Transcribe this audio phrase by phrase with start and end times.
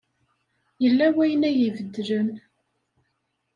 [0.83, 2.29] Yella wayen ay ibeddlen.